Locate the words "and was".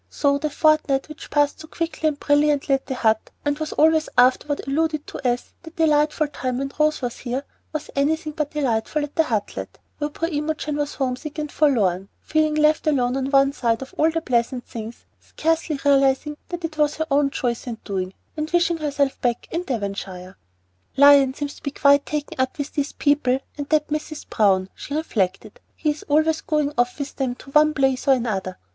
3.45-3.71